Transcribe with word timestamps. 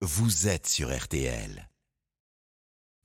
vous 0.00 0.46
êtes 0.46 0.68
sur 0.68 0.96
RTL. 0.96 1.67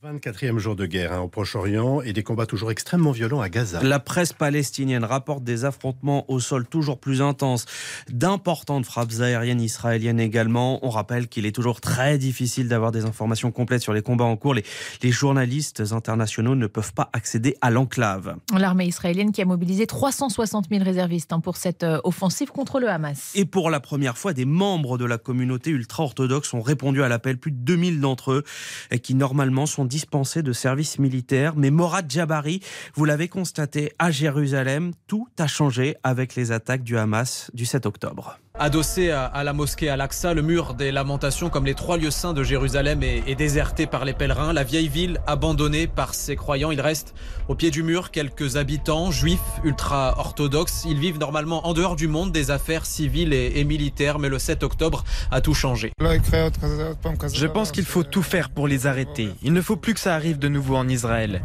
24e 0.03 0.57
jour 0.57 0.76
de 0.76 0.85
guerre 0.85 1.14
hein, 1.14 1.21
au 1.21 1.29
Proche-Orient 1.29 2.02
et 2.02 2.11
des 2.11 2.23
combats 2.23 2.45
toujours 2.45 2.71
extrêmement 2.71 3.11
violents 3.11 3.40
à 3.40 3.48
Gaza. 3.48 3.81
La 3.81 4.02
presse 4.02 4.33
palestinienne 4.33 5.06
rapporte 5.06 5.46
des 5.46 5.63
affrontements 5.63 6.29
au 6.29 6.42
sol 6.42 6.65
toujours 6.68 6.99
plus 6.99 7.22
intenses, 7.22 7.65
d'importantes 8.10 8.86
frappes 8.86 9.21
aériennes 9.21 9.62
israéliennes 9.62 10.20
également. 10.20 10.86
On 10.86 10.89
rappelle 10.89 11.29
qu'il 11.29 11.46
est 11.46 11.54
toujours 11.54 11.79
très 11.79 12.18
difficile 12.18 12.67
d'avoir 12.67 12.92
des 12.92 13.06
informations 13.06 13.52
complètes 13.52 13.81
sur 13.81 13.94
les 13.94 14.02
combats 14.02 14.26
en 14.26 14.35
cours. 14.35 14.53
Les, 14.53 14.66
les 15.03 15.12
journalistes 15.12 15.81
internationaux 15.94 16.55
ne 16.55 16.67
peuvent 16.67 16.93
pas 16.93 17.09
accéder 17.13 17.55
à 17.61 17.71
l'enclave. 17.71 18.35
L'armée 18.54 18.88
israélienne 18.88 19.31
qui 19.31 19.41
a 19.41 19.45
mobilisé 19.45 19.88
360 19.88 20.65
000 20.70 20.83
réservistes 20.83 21.31
hein, 21.31 21.39
pour 21.39 21.55
cette 21.55 21.83
euh, 21.83 22.01
offensive 22.04 22.49
contre 22.49 22.81
le 22.81 22.89
Hamas. 22.89 23.31
Et 23.35 23.45
pour 23.45 23.70
la 23.70 23.79
première 23.79 24.17
fois, 24.17 24.33
des 24.33 24.43
membres 24.43 24.97
de 24.97 25.05
la 25.05 25.17
communauté 25.17 25.70
ultra-orthodoxe 25.70 26.54
ont 26.54 26.61
répondu 26.61 27.04
à 27.04 27.07
l'appel, 27.07 27.38
plus 27.38 27.51
de 27.51 27.57
2000 27.57 28.01
d'entre 28.01 28.33
eux, 28.33 28.43
et 28.91 28.99
qui 28.99 29.15
normalement 29.15 29.65
sont 29.65 29.85
dispensés 29.93 30.41
de 30.41 30.53
service 30.53 30.97
militaire. 30.97 31.53
Mais 31.55 31.70
Morad 31.70 32.09
Jabari, 32.09 32.61
vous 32.95 33.05
l'avez 33.05 33.27
constaté, 33.27 33.93
à 33.99 34.09
Jérusalem, 34.09 34.91
tout 35.05 35.27
a 35.38 35.45
changé 35.45 35.95
avec 36.01 36.34
les 36.34 36.51
attaques 36.51 36.84
du 36.84 36.97
Hamas 36.97 37.51
du 37.53 37.67
7 37.67 37.85
octobre. 37.85 38.39
Adossé 38.59 39.09
à, 39.09 39.43
la 39.43 39.52
mosquée 39.52 39.89
Al-Aqsa, 39.89 40.35
le 40.35 40.43
mur 40.43 40.75
des 40.75 40.91
lamentations, 40.91 41.49
comme 41.49 41.66
les 41.66 41.73
trois 41.73 41.98
lieux 41.98 42.12
saints 42.12 42.34
de 42.34 42.43
Jérusalem, 42.43 43.02
est, 43.02 43.34
déserté 43.34 43.88
par 43.88 44.05
les 44.05 44.13
pèlerins. 44.13 44.53
La 44.53 44.63
vieille 44.63 44.89
ville 44.89 45.20
abandonnée 45.26 45.88
par 45.88 46.13
ses 46.13 46.35
croyants. 46.35 46.70
Il 46.70 46.79
reste 46.79 47.16
au 47.48 47.55
pied 47.55 47.71
du 47.71 47.81
mur 47.81 48.12
quelques 48.12 48.55
habitants 48.55 49.09
juifs 49.09 49.39
ultra-orthodoxes. 49.63 50.85
Ils 50.88 50.99
vivent 50.99 51.17
normalement 51.17 51.66
en 51.66 51.73
dehors 51.73 51.95
du 51.95 52.07
monde 52.07 52.31
des 52.31 52.52
affaires 52.52 52.85
civiles 52.85 53.34
et 53.34 53.63
militaires, 53.63 54.20
mais 54.20 54.29
le 54.29 54.38
7 54.38 54.62
octobre 54.62 55.04
a 55.31 55.41
tout 55.41 55.55
changé. 55.55 55.91
Je 55.99 57.48
pense 57.48 57.71
qu'il 57.71 57.85
faut 57.85 58.04
tout 58.04 58.21
faire 58.21 58.51
pour 58.51 58.67
les 58.67 58.85
arrêter. 58.85 59.29
Il 59.41 59.54
ne 59.54 59.62
faut 59.62 59.77
plus 59.77 59.95
que 59.95 59.99
ça 59.99 60.13
arrive 60.13 60.38
de 60.38 60.48
nouveau 60.48 60.76
en 60.76 60.87
Israël. 60.87 61.41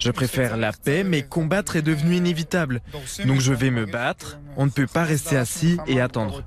Je 0.00 0.10
préfère 0.10 0.56
la 0.56 0.72
paix, 0.72 1.04
mais 1.04 1.22
combattre 1.22 1.76
est 1.76 1.82
devenu 1.82 2.16
inévitable. 2.16 2.82
Donc 3.26 3.38
je 3.38 3.52
vais 3.52 3.70
me 3.70 3.86
battre. 3.86 4.40
On 4.60 4.66
ne 4.66 4.70
peut 4.70 4.88
pas 4.88 5.04
rester 5.04 5.36
assis 5.36 5.78
et 5.86 6.00
attendre. 6.00 6.42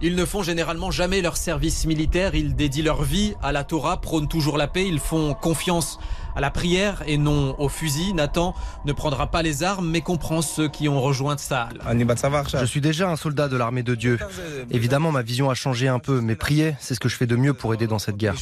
Ils 0.00 0.16
ne 0.16 0.24
font 0.24 0.42
généralement 0.42 0.90
jamais 0.90 1.20
leur 1.20 1.36
service 1.36 1.86
militaire, 1.86 2.34
ils 2.34 2.54
dédient 2.54 2.84
leur 2.84 3.02
vie 3.02 3.34
à 3.42 3.52
la 3.52 3.64
Torah, 3.64 4.00
prônent 4.00 4.28
toujours 4.28 4.58
la 4.58 4.68
paix, 4.68 4.86
ils 4.86 5.00
font 5.00 5.34
confiance 5.34 5.98
à 6.34 6.40
la 6.40 6.50
prière 6.50 7.02
et 7.06 7.18
non 7.18 7.54
au 7.58 7.68
fusil. 7.68 8.14
Nathan 8.14 8.54
ne 8.84 8.92
prendra 8.92 9.26
pas 9.26 9.42
les 9.42 9.62
armes 9.62 9.88
mais 9.88 10.00
comprend 10.00 10.42
ceux 10.42 10.68
qui 10.68 10.88
ont 10.88 11.00
rejoint 11.00 11.36
Tsahal. 11.36 11.80
Je 12.60 12.64
suis 12.64 12.80
déjà 12.80 13.10
un 13.10 13.16
soldat 13.16 13.48
de 13.48 13.56
l'armée 13.56 13.82
de 13.82 13.94
Dieu. 13.94 14.18
Évidemment, 14.70 15.12
ma 15.12 15.22
vision 15.22 15.50
a 15.50 15.54
changé 15.54 15.88
un 15.88 15.98
peu, 15.98 16.20
mais 16.20 16.36
prier, 16.36 16.74
c'est 16.80 16.94
ce 16.94 17.00
que 17.00 17.08
je 17.08 17.16
fais 17.16 17.26
de 17.26 17.36
mieux 17.36 17.54
pour 17.54 17.74
aider 17.74 17.86
dans 17.86 17.98
cette 17.98 18.16
guerre. 18.16 18.34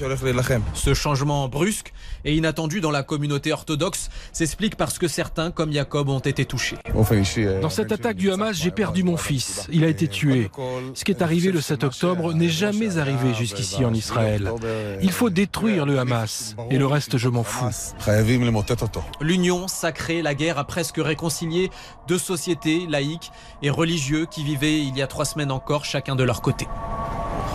Ce 0.75 0.95
changement 0.95 1.49
brusque 1.49 1.93
et 2.25 2.35
inattendu 2.35 2.81
dans 2.81 2.91
la 2.91 3.03
communauté 3.03 3.53
orthodoxe 3.53 4.11
s'explique 4.33 4.77
parce 4.77 4.99
que 4.99 5.09
certains, 5.09 5.51
comme 5.51 5.73
Jacob, 5.73 6.09
ont 6.09 6.19
été 6.21 6.45
touchés. 6.45 6.77
Dans 7.63 7.71
cette 7.71 7.93
attaque 7.93 8.17
du 8.17 8.31
Hamas, 8.31 8.57
j'ai 8.57 8.71
perdu 8.71 9.03
mon 9.03 9.17
fils. 9.17 9.67
Il 9.73 9.85
a 9.85 9.89
été 9.89 10.09
tué. 10.09 10.51
Ce 10.95 11.05
qui 11.05 11.11
est 11.11 11.23
arrivé 11.23 11.53
le 11.53 11.61
7 11.61 11.85
octobre 11.85 12.33
n'est 12.35 12.49
jamais 12.49 12.99
arrivé 12.99 13.35
jusqu'ici 13.35 13.85
en 13.85 13.95
Israël. 13.95 14.53
Il 15.03 15.13
faut 15.13 15.31
détruire 15.31 15.87
le 15.87 15.99
Hamas 15.99 16.57
et 16.71 16.79
le 16.79 16.87
reste, 16.87 17.17
je 17.17 17.29
m'en 17.29 17.45
fous. 17.45 17.71
L'union 19.21 19.69
sacrée, 19.69 20.23
la 20.23 20.35
guerre 20.35 20.59
a 20.59 20.65
presque 20.65 20.99
réconcilié 20.99 21.71
deux 22.09 22.19
sociétés 22.19 22.87
laïques 22.89 23.31
et 23.63 23.71
religieux 23.71 24.27
qui 24.27 24.45
vivaient 24.45 24.81
il 24.81 24.97
y 24.97 25.03
a 25.03 25.07
trois 25.07 25.25
semaines 25.25 25.53
encore 25.53 25.85
chacun 25.85 26.17
de 26.17 26.25
leur 26.25 26.43
côté. 26.43 26.67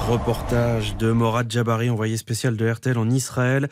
Reportage 0.08 0.98
de 0.98 1.12
Morad 1.12 1.52
Jabari, 1.52 1.90
envoyé 1.90 2.16
spécial 2.16 2.56
de 2.56 2.70
RTL 2.70 2.96
en 2.96 3.10
Israël. 3.10 3.68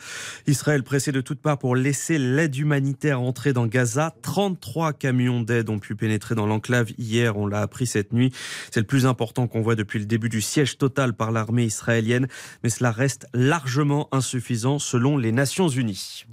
Israël 0.48 0.82
pressé 0.82 1.12
de 1.12 1.20
toutes 1.20 1.40
parts 1.40 1.58
pour 1.58 1.76
laisser 1.76 2.18
l'aide 2.18 2.56
humanitaire 2.56 3.20
entrer 3.20 3.52
dans 3.52 3.66
Gaza. 3.66 4.12
33 4.22 4.94
camions 4.94 5.42
d'aide 5.42 5.70
ont 5.70 5.78
pu 5.78 5.94
pénétrer 5.94 6.34
dans 6.34 6.46
l'enclave 6.46 6.90
hier, 6.98 7.36
on 7.36 7.46
l'a 7.46 7.60
appris 7.60 7.86
cette 7.86 8.12
nuit. 8.12 8.32
C'est 8.72 8.80
le 8.80 8.86
plus 8.86 9.06
important 9.06 9.46
qu'on 9.46 9.62
voit 9.62 9.76
depuis 9.76 10.00
le 10.00 10.06
début 10.06 10.28
du 10.28 10.40
siège 10.40 10.76
total 10.76 11.14
par 11.14 11.30
l'armée 11.30 11.64
israélienne, 11.64 12.26
mais 12.64 12.70
cela 12.70 12.90
reste 12.90 13.26
largement 13.32 14.08
insuffisant 14.10 14.80
selon 14.80 15.16
les 15.16 15.30
Nations 15.30 15.68
Unies. 15.68 16.24